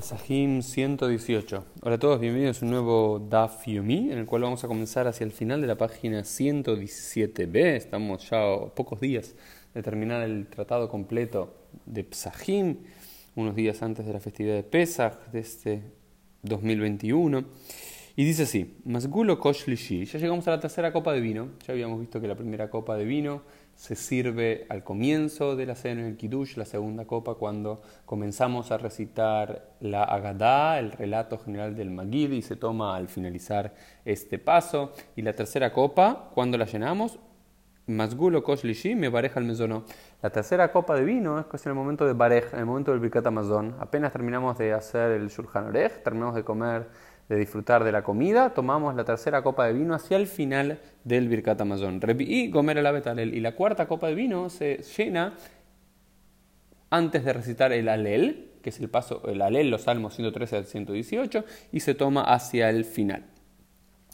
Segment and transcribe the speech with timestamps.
[0.00, 1.64] Sahim 118.
[1.82, 5.06] Hola a todos, bienvenidos a un nuevo Daf Yomi, en el cual vamos a comenzar
[5.06, 7.56] hacia el final de la página 117b.
[7.76, 9.34] Estamos ya a pocos días
[9.74, 11.54] de terminar el tratado completo
[11.84, 12.78] de Psahim,
[13.36, 15.82] unos días antes de la festividad de Pesach de este
[16.42, 17.44] 2021.
[18.20, 21.52] Y dice así: Masgulo Kosh Ya llegamos a la tercera copa de vino.
[21.66, 23.40] Ya habíamos visto que la primera copa de vino
[23.74, 28.72] se sirve al comienzo de la cena en el Kiddush, la segunda copa cuando comenzamos
[28.72, 33.72] a recitar la Agadá, el relato general del Magid, y se toma al finalizar
[34.04, 34.92] este paso.
[35.16, 37.18] Y la tercera copa, cuando la llenamos,
[37.86, 38.64] Mazgulo Kosh
[38.94, 39.84] me pareja el mesono.
[40.22, 43.00] La tercera copa de vino es en el momento de Barej, en el momento del
[43.00, 43.74] Birkat Amazon.
[43.80, 46.86] Apenas terminamos de hacer el Shulchan Orej, terminamos de comer
[47.30, 51.28] de disfrutar de la comida, tomamos la tercera copa de vino hacia el final del
[51.28, 52.00] Birkat Amazon.
[52.18, 53.34] Y comer el abetalel.
[53.34, 55.34] Y la cuarta copa de vino se llena
[56.90, 60.64] antes de recitar el alel, que es el paso, el alel, los salmos 113 al
[60.66, 63.24] 118, y se toma hacia el final.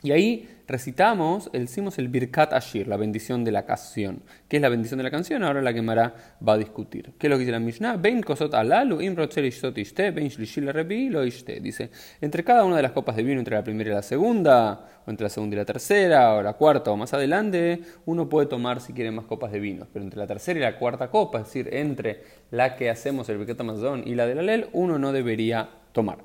[0.00, 4.22] Y ahí recitamos, decimos el Birkat Ashir, la bendición de la canción.
[4.48, 5.42] ¿Qué es la bendición de la canción?
[5.42, 6.14] Ahora la Gemara
[6.46, 7.14] va a discutir.
[7.18, 7.96] ¿Qué es lo que dice la Mishnah?
[7.96, 13.40] Ben kosot alalu im ben lo Dice, entre cada una de las copas de vino,
[13.40, 16.52] entre la primera y la segunda, o entre la segunda y la tercera, o la
[16.52, 19.88] cuarta o más adelante, uno puede tomar si quiere más copas de vino.
[19.92, 23.38] Pero entre la tercera y la cuarta copa, es decir, entre la que hacemos el
[23.38, 26.18] Birkat Amazon y la del Alel, uno no debería tomar.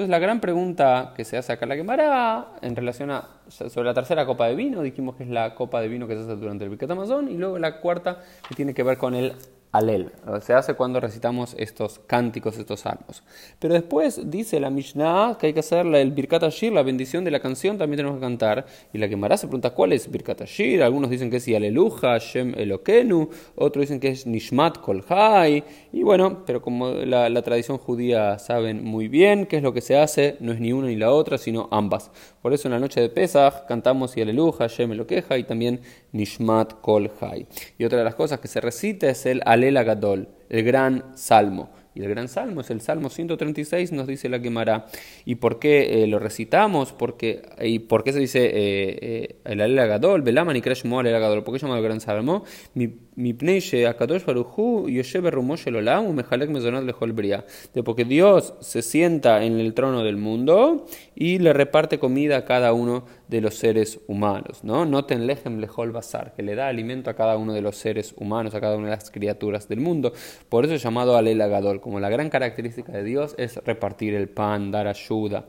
[0.00, 3.84] Entonces la gran pregunta que se hace acá en la Gemara en relación a sobre
[3.84, 6.36] la tercera copa de vino, dijimos que es la copa de vino que se hace
[6.36, 9.34] durante el Birkat Amazon, y luego la cuarta que tiene que ver con el
[9.72, 10.10] alel.
[10.42, 13.22] Se hace cuando recitamos estos cánticos, estos salmos.
[13.58, 17.30] Pero después dice la Mishnah que hay que hacer el Birkat Ashir, la bendición de
[17.30, 18.66] la canción, también tenemos que cantar.
[18.92, 20.82] Y la Gemara se pregunta cuál es Birkat Ashir.
[20.82, 25.64] Algunos dicen que es Aleluja, Shem Elokenu, otros dicen que es Nishmat Kolhai.
[25.92, 29.96] Y bueno, pero como la, tradición judía saben muy bien qué es lo que se
[29.96, 32.10] hace, no es ni una ni la otra, sino ambas.
[32.42, 35.80] Por eso en la noche de Pesach cantamos Aleluja, Shem Elokeja y también
[36.12, 37.46] Nishmat Kolhai.
[37.78, 41.70] Y otra de las cosas que se recita es el Alel el gran salmo.
[41.92, 44.86] Y el gran salmo es el Salmo 136, nos dice la Gemara.
[45.24, 46.92] ¿Y por qué eh, lo recitamos?
[46.92, 50.22] Porque, ¿Y por qué se dice eh, eh, el Alel Agadol?
[50.22, 51.42] Belaman y Kresh Alel Agadol.
[51.42, 52.44] ¿Por qué se llama el gran salmo?
[57.74, 62.44] De porque Dios se sienta en el trono del mundo y le reparte comida a
[62.44, 64.64] cada uno de los seres humanos.
[64.64, 64.84] ¿no?
[64.84, 68.54] Noten lejem lejol basar, que le da alimento a cada uno de los seres humanos,
[68.54, 70.12] a cada una de las criaturas del mundo.
[70.48, 74.28] Por eso es llamado Alel Agadol, como la gran característica de Dios es repartir el
[74.28, 75.46] pan, dar ayuda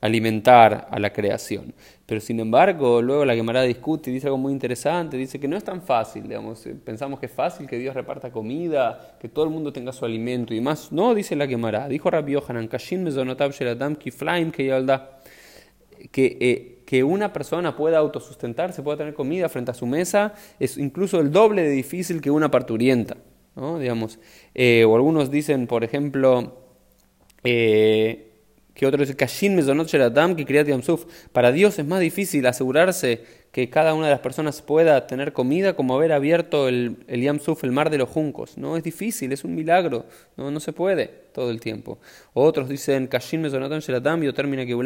[0.00, 1.74] alimentar a la creación.
[2.06, 5.56] Pero sin embargo, luego la Gemara discute y dice algo muy interesante, dice que no
[5.56, 9.44] es tan fácil, digamos, eh, pensamos que es fácil que Dios reparta comida, que todo
[9.44, 10.92] el mundo tenga su alimento y más.
[10.92, 14.08] No, dice la Gemara, dijo Rabbi Yohanan, que,
[16.14, 21.20] eh, que una persona pueda autosustentarse, pueda tener comida frente a su mesa, es incluso
[21.20, 23.16] el doble de difícil que una parturienta.
[23.56, 23.78] ¿no?
[23.78, 24.18] Digamos,
[24.54, 26.62] eh, o algunos dicen, por ejemplo,
[27.44, 28.28] eh,
[28.72, 29.56] que otro dice Kashin
[30.36, 31.04] que Yamsuf.
[31.32, 35.74] Para Dios es más difícil asegurarse que cada una de las personas pueda tener comida
[35.74, 38.58] como haber abierto el, el Yamsuf, el mar de los juncos.
[38.58, 40.04] No es difícil, es un milagro,
[40.36, 41.98] no, no se puede todo el tiempo.
[42.34, 44.76] Otros dicen, Kashin Mesonotan Shelatam, termina que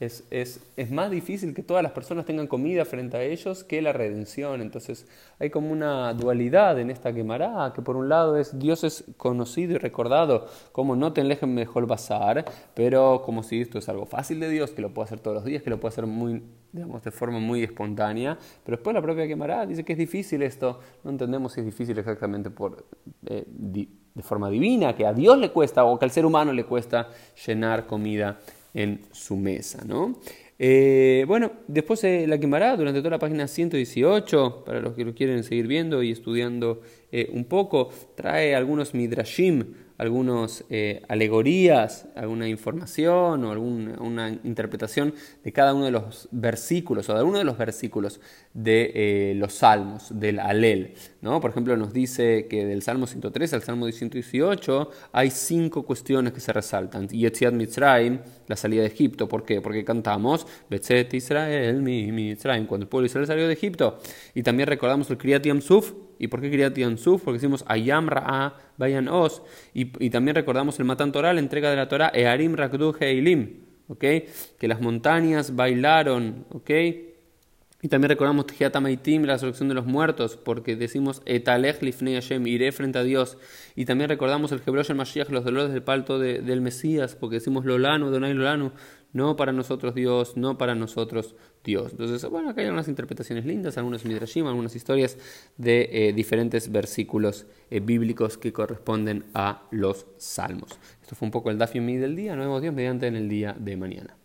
[0.00, 3.80] es, es, es más difícil que todas las personas tengan comida frente a ellos que
[3.80, 4.60] la redención.
[4.60, 5.06] Entonces
[5.38, 9.76] hay como una dualidad en esta quemará, que por un lado es Dios es conocido
[9.76, 12.44] y recordado como no te alejen mejor basar,
[12.74, 15.44] pero como si esto es algo fácil de Dios, que lo puede hacer todos los
[15.44, 16.42] días, que lo puede hacer muy,
[16.72, 18.03] digamos, de forma muy espontánea,
[18.64, 21.98] pero después la propia quemará dice que es difícil esto, no entendemos si es difícil
[21.98, 22.84] exactamente por...
[23.26, 23.44] Eh,
[24.14, 27.08] de forma divina, que a Dios le cuesta o que al ser humano le cuesta
[27.46, 28.38] llenar comida
[28.72, 29.84] en su mesa.
[29.84, 30.20] ¿no?
[30.58, 35.14] Eh, bueno, después se la quemará durante toda la página 118, para los que lo
[35.14, 42.48] quieren seguir viendo y estudiando eh, un poco, trae algunos midrashim, algunas eh, alegorías, alguna
[42.48, 47.56] información o alguna interpretación de cada uno de los versículos o de alguno de los
[47.56, 48.20] versículos
[48.52, 50.94] de eh, los salmos, del Alel.
[51.20, 51.40] ¿no?
[51.40, 56.40] Por ejemplo, nos dice que del Salmo 103 al Salmo 118 hay cinco cuestiones que
[56.40, 57.08] se resaltan.
[57.08, 58.18] Yetziat Mitzrayim,
[58.48, 59.28] la salida de Egipto.
[59.28, 59.60] ¿Por qué?
[59.60, 63.98] Porque cantamos Betzet Israel, Mitzrayim, cuando el pueblo de Israel salió de Egipto.
[64.34, 67.22] Y también recordamos el Kriyat Yamsuf, ¿Y por qué Kriyat Yansuf?
[67.22, 69.42] Porque decimos Ayam Ra'a Bayan Os.
[69.72, 73.60] Y, también recordamos el Matan Torah, la entrega de la Torah, Earim Rakdu Heilim.
[73.88, 74.04] ¿Ok?
[74.58, 76.46] Que las montañas bailaron.
[76.50, 76.70] ¿Ok?
[77.84, 78.46] Y también recordamos
[78.80, 83.36] Maitim, la resurrección de los muertos, porque decimos Etalech Lifnei Hashem, iré frente a Dios.
[83.76, 87.66] Y también recordamos el Hebrew el Mashiach, los dolores del palto del Mesías, porque decimos
[87.66, 88.72] Lolanu, Donai Lolanu,
[89.12, 91.92] no para nosotros Dios, no para nosotros Dios.
[91.92, 95.18] Entonces, bueno, acá hay unas interpretaciones lindas, algunas midrashim, algunas historias
[95.58, 100.78] de eh, diferentes versículos eh, bíblicos que corresponden a los salmos.
[101.02, 102.34] Esto fue un poco el Dafyomi del día.
[102.34, 104.16] Nos vemos Dios mediante en el día de mañana.